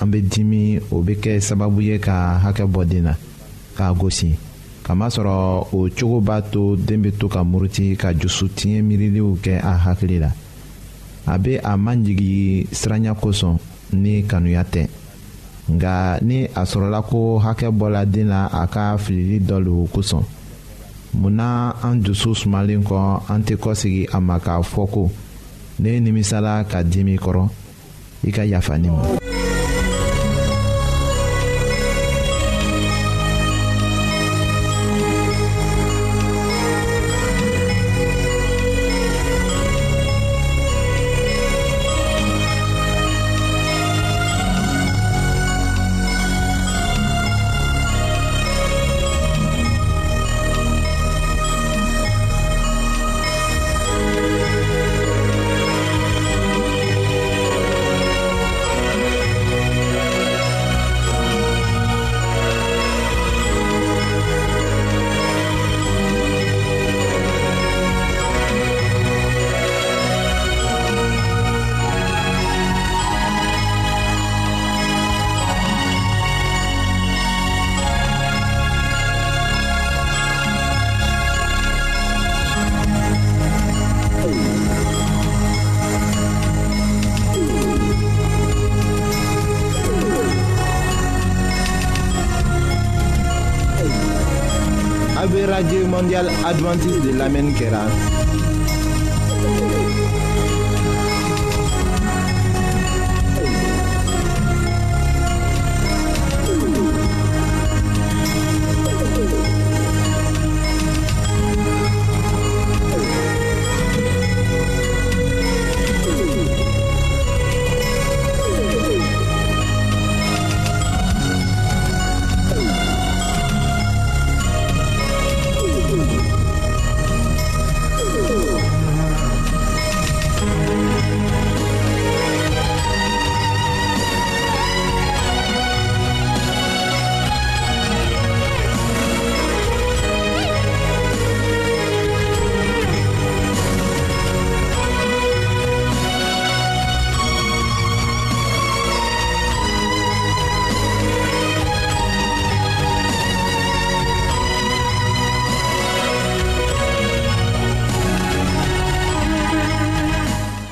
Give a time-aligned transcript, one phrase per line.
[0.00, 3.14] an bɛ dimi o bɛ kɛ sababu ye ka hakɛ bɔ den na
[3.76, 4.36] k'a gosi
[4.84, 9.74] kamasɔrɔ o cogo b'a to den bɛ to ka muruti ka jusutiɲɛ miirilenw kɛ a
[9.84, 10.30] hakili la
[11.26, 13.58] a bɛ a majigin siranya kosɔn
[13.92, 14.86] ni kanuya tɛ
[15.70, 20.22] nga ni a sɔrɔla ko hakɛ bɔla den na a ka filili dɔ le kosɔn
[21.28, 25.10] na an dusu sumalen kɔ an tɛ kɔsegi a ma k'a fɔ ko
[25.80, 27.48] ne nimisala ka dimi kɔrɔ
[28.26, 29.02] i ka yafa ne ma.
[96.26, 97.46] adventure adventiste de l'Amen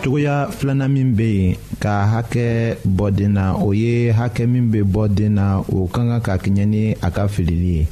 [0.07, 4.87] cogoya filanan min bɛ yen ka hakɛ bɔ den na o ye hakɛ min bɛ
[4.87, 7.87] bɔ den na o ka kan ka kɛɲɛ ni a ka filili ye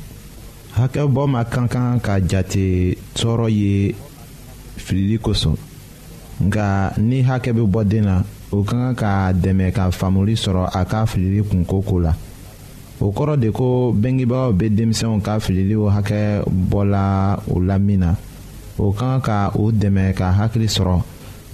[0.79, 3.95] hakɛ bɔ ma ka kan ka jate tɔɔrɔ ye
[4.79, 5.59] filili kosɔn
[6.47, 8.23] nka ni hakɛ bɛ bɔ den na
[8.55, 12.15] o ka kan ka dɛmɛ ka faamuli sɔrɔ a ka filili kunko ko la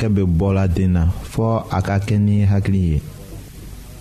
[0.00, 1.02] hakɛ bɛ bɔ la den na
[1.32, 3.02] fɔɔ a ka kɛ ni hakili ye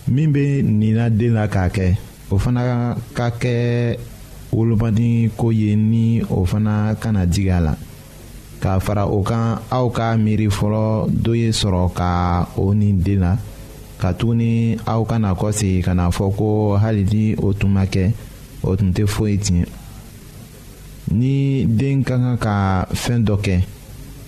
[0.08, 1.86] min bɛ nina den la k'a kɛ
[2.32, 2.62] o fana
[3.14, 3.98] ka kɛ
[4.54, 7.74] wolomani ko ye ni o fana kana digi a la
[8.62, 13.20] k'a fara o kan aw ka miiri fɔlɔ dɔ ye sɔrɔ ka o ni den
[13.22, 13.38] la
[14.00, 18.04] ka tuguni aw kana kɔsegi ka na fɔ ko hali ni o tun ma kɛ
[18.64, 19.66] o tun tɛ foyi tiɲɛ
[21.12, 22.56] ni den ka kan ka
[22.94, 23.56] fɛn dɔ kɛ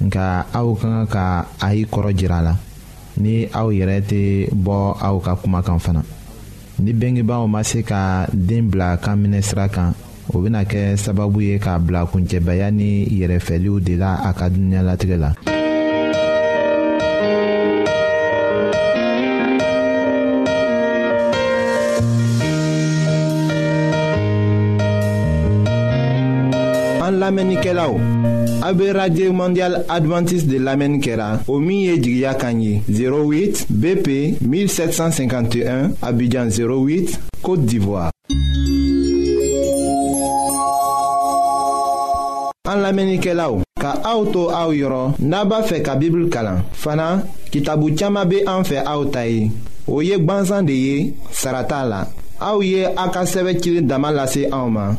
[0.00, 1.24] nka aw ka kan ka
[1.60, 2.52] a y'i kɔrɔ jira a la
[3.22, 4.20] ni aw yɛrɛ tɛ
[4.64, 4.76] bɔ
[5.06, 6.02] aw ka kumakan fana
[6.82, 9.92] ni bengebaaw ma se ka den bila kan minɛ sira kan
[10.32, 15.16] o bena kɛ sababu ye k'a bila kuncɛbaya ni yɛrɛfɛliw de la a ka dunuɲalatigɛ
[15.24, 15.30] la
[27.32, 36.48] A be radye mandyal Adventist de lamen kera Omiye Jigya Kanyi 08 BP 1751 Abidjan
[36.50, 38.10] 08 Kote Divoa
[42.68, 46.64] An lamen ike la ou Ka auto a ou yoron naba fe ka bibl kalan
[46.72, 47.22] Fana
[47.52, 49.52] ki tabu tchama be an fe a ou tayi
[49.86, 52.08] Ou yek banzan de ye sarata la
[52.40, 54.98] A ou ye akaseve chile damalase a ouman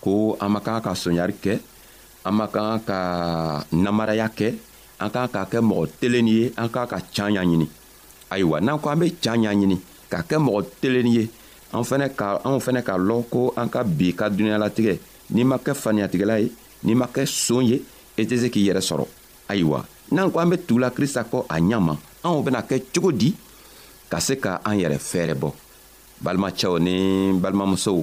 [0.00, 1.60] ko an man kan ka sonyari kɛ
[2.24, 2.98] an man kan ka
[3.72, 4.48] namaraya kɛ
[4.98, 7.66] an kan ka kɛ mɔgɔ telenin ye an kan ka can ɲaɲini
[8.32, 9.76] ayiwa n'an ko an be can ɲaɲini
[10.10, 11.24] ka kɛ mɔgɔ telenin ye
[11.72, 14.96] an fɛnɛ ka anw fɛnɛ ka lɔn ko an ka bi ka dunuɲalatigɛ
[15.30, 16.50] n'i ma kɛ faniyatigɛla ye
[16.84, 17.78] n'i ma kɛ soon ye
[18.18, 19.04] i tɛ se k'i yɛrɛ sɔrɔ
[19.48, 23.34] ayiwa n'an ko an be tugula krista kɔ a ɲama anw bena kɛ cogo di
[24.10, 25.52] ka se ka an yɛrɛ fɛɛrɛ bɔ
[26.20, 26.96] balimacɛw ni
[27.40, 28.02] balimamusow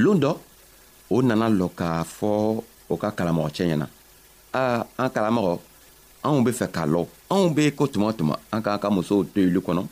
[0.00, 0.32] loon dɔ
[1.14, 2.28] o nana lɔ k'a fɔ
[2.92, 3.86] o ka kalamɔgɔcɛ ɲɛna
[4.62, 5.52] a an kalamɔgɔ
[6.26, 9.38] anw be fɛ k'a lɔ anw be ko tuma tuma an k'an ka musow to
[9.40, 9.82] yili kɔnɔ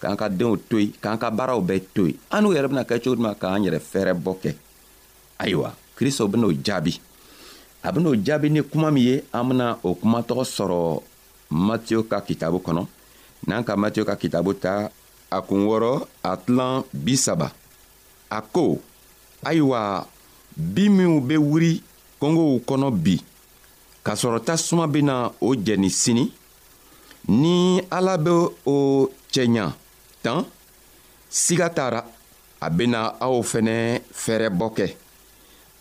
[0.00, 2.84] k'an ka deenw to yen k'an ka baaraw bɛɛ to yen an n'u yɛrɛ bena
[2.84, 4.50] kɛ cogo duman k'an yɛrɛ fɛɛrɛ bɔ kɛ
[5.40, 6.98] ayiwa kristo ben'o jaabi
[7.84, 11.02] a ben'o jaabi ni kuma min ye an bena o kuma tɔgɔ sɔrɔ
[11.50, 12.86] matiyo ka kitabu kɔnɔ
[13.46, 14.88] n'an ka matiyo ka kitabu ta
[15.30, 17.52] a kun wɔrɔ a tilan bisaba
[18.30, 18.80] a ko
[19.44, 20.06] ayiwa
[20.56, 21.82] bi minw be wuri
[22.20, 23.14] kɔngow kɔnɔ bi
[24.04, 26.24] k'a sɔrɔ tasuma bena o jɛni sini
[27.40, 28.30] ni ala be
[28.66, 28.76] o
[29.32, 29.64] cɛɲa
[30.22, 30.44] tan
[31.30, 32.00] siga t'a ra
[32.60, 34.86] a bena aw fɛnɛ fɛɛrɛbɔ kɛ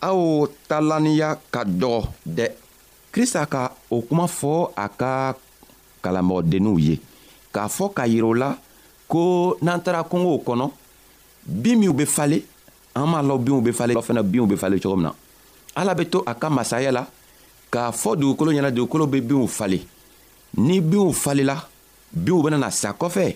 [0.02, 2.46] aw talanniya ka dɔgɔ dɛ
[3.12, 5.34] krista ka o kuma fɔ a ka
[6.04, 7.00] kalamɔgɔdenninw ye
[7.54, 8.58] k'a fɔ ka yirɛ u la
[9.08, 10.72] ko n'an taara kɔngow kɔnɔ
[11.46, 12.42] bin minw be fale
[12.96, 15.14] an m'a lɔn binw be fale fɛnɛ binw be fale cogo min na
[15.76, 17.08] ala be to a ka masaya la
[17.72, 19.80] k'a fɔ dugukolo ɲɛna dugukolo be binw fale
[20.58, 21.58] ni binw falela
[22.16, 23.36] binw benana sa kɔfɛ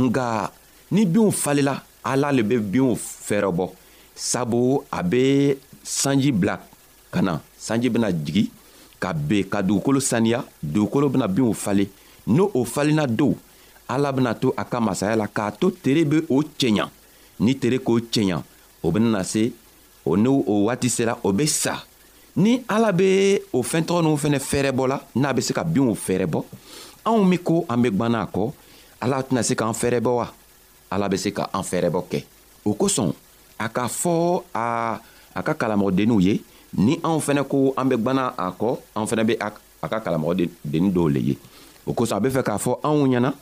[0.00, 0.50] nga
[0.92, 3.70] ni binw falela ala le be binw fɛrɛbɔ
[4.14, 5.54] sabu a be
[5.84, 6.58] sanji bila
[7.12, 8.50] ka na sanji bena jigi
[8.98, 11.86] ka ben ka dugukolo saniya dugukolo bena binw fale
[12.26, 13.34] n'o o falenna dow
[13.88, 16.88] ala bena to a ka masaya la k'a to tere be o cɛɲa
[17.40, 18.42] ni tere k'o cɛɲa
[18.82, 19.52] o benana se
[20.04, 21.80] o n'o o waati sera o be sa
[22.36, 26.40] ni ala be o fɛntɔgɔ n'u fɛnɛ fɛɛrɛbɔ la n'a be se ka binw fɛɛrɛbɔ
[27.04, 28.52] anw min ko an be gwanna a kɔ
[29.00, 30.30] ala tɛna se k'an fɛɛrɛbɔ wa
[30.90, 32.24] ala be se ka an fɛɛrɛbɔ kɛ
[32.64, 33.12] o kosɔn
[33.58, 34.98] a k'a fɔ a
[35.34, 36.40] a ka kalamɔgɔdenninw ye
[36.76, 40.92] ni anw fɛnɛ ko an be gwanna a kɔ anw fɛnɛ be a ka kalamɔgɔdennin
[40.92, 41.38] dɔw le ye
[41.86, 43.32] o kosɔn a be fɛ k'a fɔ anw ɲɛna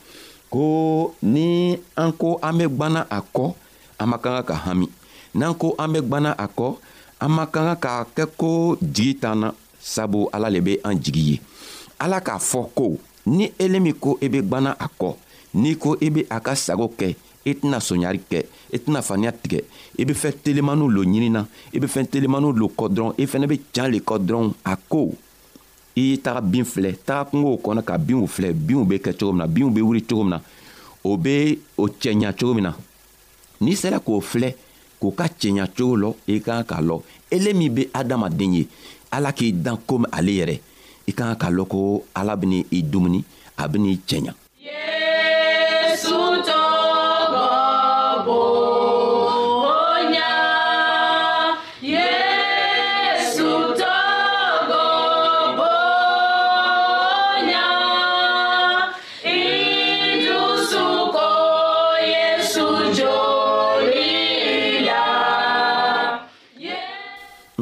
[0.51, 3.55] ko ni an ko an be gwanna a kɔ
[4.01, 4.88] an man kan ka ka hami
[5.38, 6.77] n'an ko an bɛ gbana a kɔ
[7.22, 9.48] an man kan ka kɛ ko jigi t'an na
[9.81, 11.37] sabu ala le bɛ an jigi ye
[11.98, 15.14] ala k'a fɔ ko ni ele min e e ko i be gwana a kɔ
[15.55, 17.14] n'i ko e bɛ a ka sago kɛ
[17.46, 18.40] i tɛna soɲari kɛ
[18.74, 19.62] i tɛna faniya tigɛ
[19.98, 23.46] i bɛ fɛn telemaniw lo ɲinina i bɛ fɛn telemaniw lo kɔ dɔrɔn i fana
[23.46, 25.05] bɛ can le kɔ dɔrɔn a ko
[25.96, 29.33] i ye taga bin filɛ taga kungo kɔnɔ ka binw filɛ binw bɛ kɛ cogo
[29.33, 30.40] min na binw bɛ wuli cogo min na
[31.05, 32.74] o bɛ o cɛɲa cogo min na
[33.61, 34.55] n'i sera k'o filɛ
[35.00, 36.96] k'u ka cɛɲa cogo lɔ i ka kan k'a lɔ
[37.34, 38.62] ele min be adamaden ye
[39.16, 40.56] ala k'i dan komi ale yɛrɛ
[41.08, 41.80] i ka kan k'a lɔn ko
[42.18, 43.20] ala beni i dumuni
[43.62, 44.32] a benii cɛɲa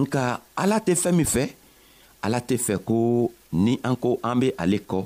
[0.07, 1.42] nka ala tɛ fɛɛn min fɛ
[2.23, 4.99] ala tɛ fɛ ko ni an ko an be ale kɔ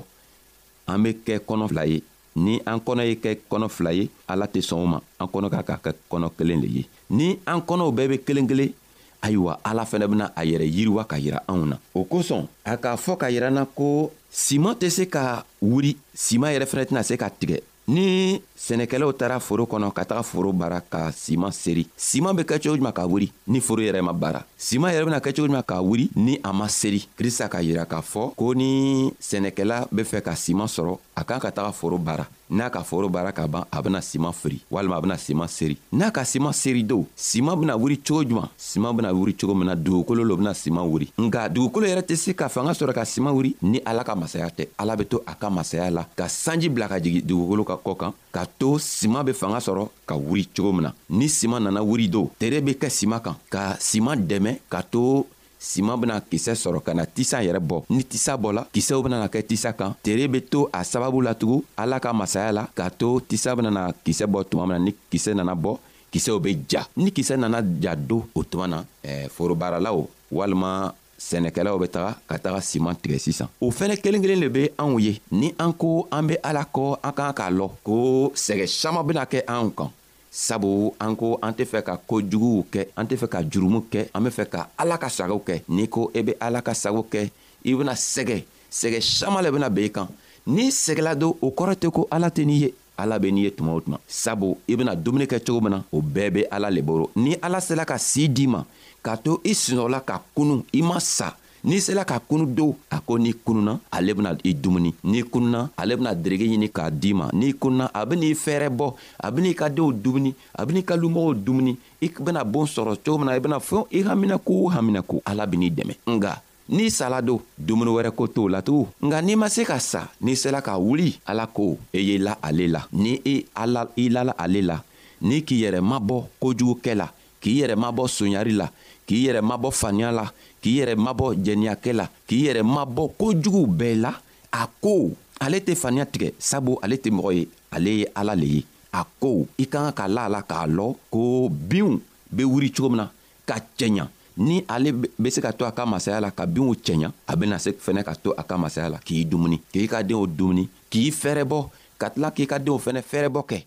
[0.87, 2.01] an be kɛ kɔnɔ fila ye
[2.35, 5.47] ni an kɔnɔ ye kɛ kɔnɔ fila ye ala tɛ sɔn o ma an kɔnɔ
[5.51, 8.73] ka ka kɛ kɔnɔ kelen le ye ni an kɔnɔw bɛɛ be kelen kelen
[9.21, 12.95] ayiwa ala fɛnɛ bena a yɛrɛ yiriwa ka yira anw na o kosɔn a k'a
[12.97, 17.29] fɔ ka yiranna ko siman tɛ se ka wuri siman yɛrɛ fɛnɛ tɛna se ka
[17.29, 17.59] tigɛ
[17.91, 22.57] ni sɛnɛkɛlaw taara foro kɔnɔ ka taga foro baara ka siman seri siman be kɛ
[22.63, 25.63] cogo juman ka wuri ni foro yɛrɛ ma baara siman yɛrɛ bena kɛ cogo juman
[25.65, 30.03] ka wuri ni a ma seri krista ka yira k'a fɔ ko ni sɛnɛkɛla be
[30.03, 33.47] fɛ ka siman sɔrɔ a kan ka taga foro baara n'a ka foro baara ka
[33.47, 37.05] ban a bena siman firi walima a bena siman seri n'a ka siman seri do
[37.17, 40.85] siman bena wuri cogo juman siman bena wuri cogo min na dugukolo lo bena siman
[40.85, 44.15] wuri nga dugukolo yɛrɛ tɛ se ka fanga sɔrɔ ka siman wuri ni ala ka
[44.15, 47.63] masaya tɛ ala be to a ka masaya la ka sanji bila ka jigi dugukolo
[47.65, 51.27] ka kɔ kan k'a to siman be fanga sɔrɔ ka wuri cogo min na ni
[51.27, 55.25] siman nana wuri do tere be kɛ siman kan ka siman dɛmɛ k'a to
[55.59, 59.41] siman bena kisɛ sɔrɔ ka na tisa yɛrɛ bɔ ni tisa bɔla kisɛw benana kɛ
[59.47, 63.55] tisa kan tere be to a sababu latugun ala ka masaya la k'a to tisa
[63.57, 65.77] benana kisɛ bɔ tuma min na ni kisɛ nana bɔ
[66.13, 70.93] kisɛw be ja ni kisɛ nana ja do o tuma na eh, forobaralaw walima
[71.27, 74.97] sɛnɛkɛlaw be taga ka taga siman tigɛ sisan o fɛnɛ kelen kelen le be anw
[74.99, 77.93] ye ni an ko an be ala kɔ an k'an k'a lɔn ko
[78.35, 79.89] sɛgɛ saman bena kɛ anw kan
[80.31, 84.07] sabu an ko an tɛ fɛ ka kojuguw kɛ an tɛ fɛ ka jurumu kɛ
[84.13, 86.73] an be fɛ ka ala ka sagaw kɛ n'i ko i e be ala ka
[86.73, 87.29] sago kɛ
[87.65, 88.37] i bena sɛgɛ
[88.79, 90.07] sɛgɛ saman le bena ben i kan
[90.47, 93.51] n'i sɛgɛla don o kɔrɔ tɛ ko ala tɛ n'i ye ala be n'i ye
[93.51, 96.69] tuma o tuma sabu i bena dumuni kɛ cogo min na o bɛɛ be ala
[96.71, 98.63] le boro ni ala sela ka sii d'i ma
[99.03, 102.99] k'a to i sinɔrɔla ka kunu i ma sa n'i sela ka kunu do a
[103.01, 107.13] ko n'i kununa ale bena i dumuni n'i kununa ale bena derege ɲini k'a d'i
[107.13, 110.95] ma n'i kununa a ben'i fɛɛrɛ bɔ a ben'i ka deenw dumuni a ben'i ka
[110.95, 114.69] lumɔgɔw dumuni i bena boon sɔrɔ cogo min na i bena fɛn i haminako o
[114.69, 119.21] haminako ala ben'i dɛmɛ nga n'i sala do dumuni wɛrɛ ko t'o la tugun nga
[119.21, 122.37] n'i ma se ka sa n'i sela ka wuli ala ko i e ye la
[122.41, 124.81] ale la ni i e ala i lala ale la
[125.21, 127.07] n'i k'i yɛrɛ mabɔ kojugukɛ la
[127.41, 128.69] k'i yɛrɛ mabɔ soɲari la
[129.11, 130.25] k'i yɛrɛ mabɔ faniya la
[130.63, 134.11] k'i yɛrɛ mabɔ jɛniyakɛ la k'i yɛrɛ mabɔ kojugu bɛɛ la
[134.59, 135.11] a ko
[135.43, 137.43] ale tɛ faniya tigɛ sabu ale tɛ mɔgɔ ye
[137.75, 138.61] ale ye ala le ye
[138.95, 141.99] a ko i ka kan ka la a la k'a lɔn ko binw
[142.31, 143.07] be wuri cogo min na
[143.45, 144.07] ka cɛɲa
[144.47, 147.59] ni ale be se ka to a ka masaya la ka binw cɛɲa a bena
[147.59, 151.11] se fɛnɛ ka to a ka masaya la k'i dumuni k'i ka deenw dumuni k'i
[151.11, 151.59] fɛrɛbɔ
[151.99, 153.59] ka tila k'i ka deenw fɛnɛ fɛrɛbɔ kɛ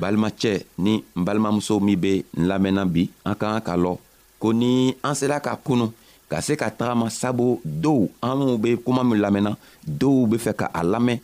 [0.00, 3.92] balimacɛ ni n balimamuso min be n lamɛnna bi an ka ka ka lɔ
[4.40, 5.92] ko ni an sela ka kunu
[6.30, 9.52] ka se ka tagama sabu dɔw anw be kuma min lamɛnna
[10.00, 11.18] dɔw be fɛ ka a lamɛn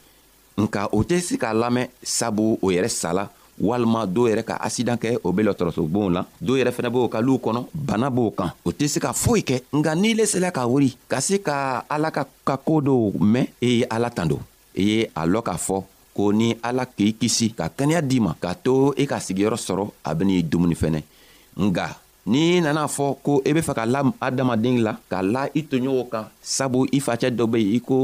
[0.60, 3.24] nka o tɛ se k'a lamɛn sabu o yɛrɛ sala
[3.60, 7.20] walima dɔw yɛrɛ ka asidan kɛ o be lɔtɔrɔsobonw la dɔw yɛrɛ fɛnɛ b'o ka
[7.20, 10.50] luw kɔnɔ bana b'o kan o tɛ se ka foyi kɛ nga n'i le sela
[10.52, 14.28] ka wuri ka se ka ala ka ka koo dɔw mɛn i ye ala tan
[14.28, 14.40] don
[14.76, 15.78] i ye a lɔn k'a fɔ
[16.16, 19.58] ko ni ala k'i kisi ka kɛnɛya d'i ma k'a to i e ka sigiyɔrɔ
[19.66, 21.00] sɔrɔ a be n'i dumuni fɛnɛ
[21.68, 21.86] nga
[22.32, 25.60] n'i nana fɔ ko i e be fɛ ka la adamaden la ka la i
[25.70, 27.96] toɲɔgɔn kan sabu i facɛ dɔ be yen i ko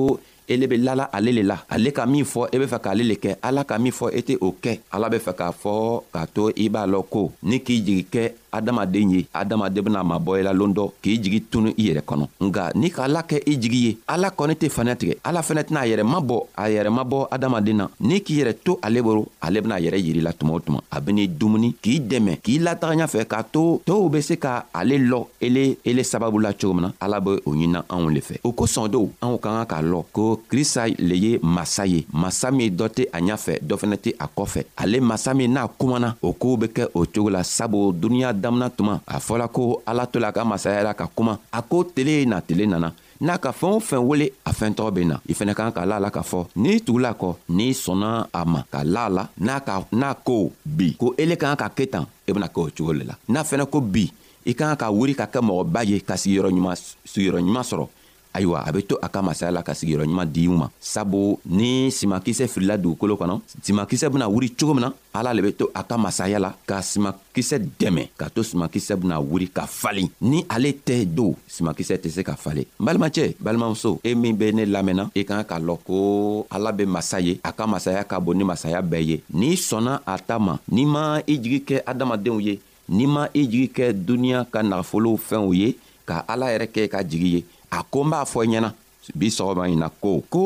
[0.52, 3.16] ele be lala ale le la ale ka min fɔ e be fɛ k'ale le
[3.22, 5.74] kɛ ala ka min fɔ e tɛ o kɛ ala be fɛ k'a fɔ
[6.12, 8.22] k'a to i b'a lɔn ko ni k'i jigi kɛ
[8.52, 12.26] adamaden ye adamaden bena mabɔ i la loon dɔ k'i jigi tunu i yɛrɛ kɔnɔ
[12.42, 15.80] nga n'i k'ala kɛ i jigi ye ala kɔni tɛ faniya tigɛ ala fɛnɛ tɛna
[15.82, 19.60] a yɛrɛ mabɔ a yɛrɛ mabɔ adamaden na n'i k'i yɛrɛ to ale boro ale
[19.62, 22.96] bena a yɛrɛ yiri la tuma o tuma a ben'i dumuni k'i dɛmɛ k'i lataga
[23.04, 26.82] ɲafɛ k'a to tow be se ka ale lɔ ele ele sababu la cogo min
[26.82, 29.82] na ala be o ɲinina anw le fɛ o kosɔn dɔw anw ka ka k'a
[29.82, 33.96] lɔn ko krista le ye masa ye masa min dɔ tɛ a ɲafɛ dɔ fɛnɛ
[33.96, 37.42] tɛ a kɔfɛ ale masa min n'a kumana o koow be kɛ o cogo la
[37.42, 41.38] sabu duniɲa damina tuma a fɔla ko ala to la ka masaya la ka kuma
[41.52, 44.74] a ko tele ye na tele nana n'a ka fɛɛn o fɛn wele a fɛn
[44.76, 47.70] tɔgɔ be na i fɛnɛ kan ka la la k'a fɔ n'i tugula kɔ n'i
[47.84, 51.68] sɔnna a ma ka la la n'a ka n'a ko bi ko ele kan ka
[51.76, 54.10] kɛ tan i e bena kɛ o cogo le la n'a fɛnɛ ko bi
[54.44, 56.76] i kan ka wuri ka kɛ mɔgɔba ye ka sigiyɔrɔɲuman
[57.06, 57.86] sigiyɔrɔɲuman sɔrɔ
[58.34, 61.38] ayiwa a be to a ka masaya la ka sigiyɔrɔ ɲuman di u ma sabu
[61.44, 65.68] ni simakisɛ filila dugukolo kɔnɔ simakisɛ bena wuri cogo min na ala le be to
[65.74, 70.44] a ka masaya la ka simakisɛ dɛmɛ k'a to simakisɛ bena wuri ka falen ni
[70.48, 74.64] ale tɛ don simakisɛ tɛ se ka falen n balimacɛ balimamuso e min be ne
[74.64, 78.18] lamɛnna i e kan k'a lɔn ko ala be masa ye a ka masaya ka
[78.18, 81.82] bon ni masaya bɛɛ ye n'i sɔnna a ta ma n'i ma i jigi kɛ
[81.84, 85.76] adamadenw ye n'i ma i jigi kɛ duniɲa ka nagafolow fɛnw ye
[86.08, 87.42] ka ala yɛrɛ kɛ ka jigi ye
[87.72, 88.70] a ko n b'a fɔ i ɲɛna
[89.18, 90.44] bi sɔgɔma ɲi na ko ko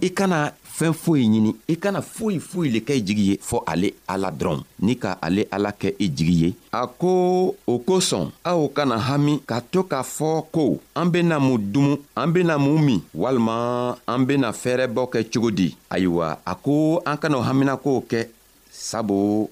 [0.00, 3.62] i kana fɛn foyi ɲini i kana foyi foyi le kɛ i jigi ye fɔɔ
[3.66, 8.30] ale ala dɔrɔn ni ka ale ala kɛ i jigi ye a ko o kosɔn
[8.44, 12.78] aw kana hami ka to k'a fɔ ko an bena mun dumu an bena mun
[12.86, 18.26] min walima an bena fɛɛrɛbɔ kɛ cogo di ayiwa a ko an kan'o haminakow kɛ
[18.70, 19.48] sabu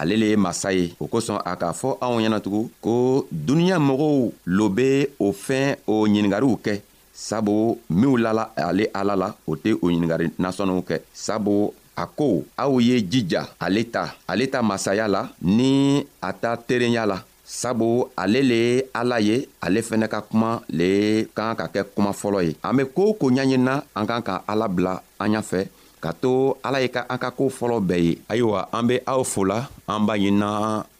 [0.00, 4.30] ale le ye masa ye o kosɔn a k'a fɔ anw ɲɛnatugun ko duniɲa mɔgɔw
[4.56, 6.80] lo be o fɛn o ɲiningariw kɛ
[7.12, 12.44] sabu minw lala ale ala la o tɛ o ɲiningari nasɔniw kɛ sabu a ko
[12.56, 18.06] aw ye jija ale ta ale ta masaya la ni a ta terenya la sabu
[18.16, 22.44] ale le ye ala ye ale fɛnɛ ka kuma le kan ka kɛ kuma fɔlɔ
[22.48, 25.66] ye an be koo ko ɲaɲinina an kan ka ala bila an ɲafɛ
[26.00, 29.20] ka to ala ye ka an ka koo fɔlɔ bɛɛ ye ayiwa an be aw
[29.32, 30.50] fola an b'a ɲinina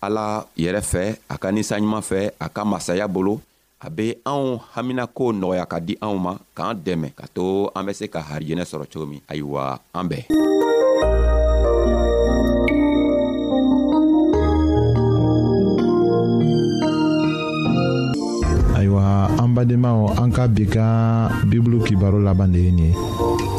[0.07, 3.41] ala yɛrɛ fɛ a ka ninsanɲuman fɛ a ka masaya bolo
[3.81, 7.93] a be anw haminako nɔgɔya ka di anw ma k'an dɛmɛ ka to an be
[7.97, 10.29] se ka harijɛnɛ sɔrɔ cogo min ayiwa an bɛɛ
[18.77, 19.05] ayiwa
[19.41, 20.85] an badenmaw an ka bi ka
[21.49, 23.59] bibulu kibaro laban de ye nin ye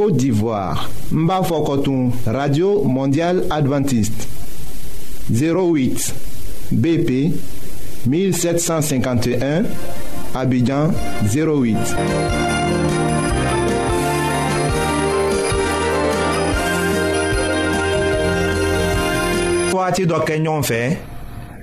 [0.00, 1.28] Côte d'Ivoire n
[2.24, 4.28] radio mondial adventiste
[5.30, 6.14] 08
[6.72, 7.34] BP
[8.06, 9.64] 1751
[10.34, 10.90] Abidjan
[11.28, 11.76] 08
[19.74, 20.82] wagati do kɛ ɲɔgɔn fɛ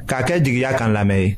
[0.07, 1.33] k'a kɛ jigiya kan lamɛn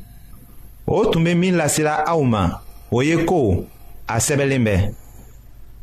[0.86, 2.60] o tumbe min la aw auma.
[2.92, 3.64] o ye ko
[4.06, 4.92] a sebelimbe.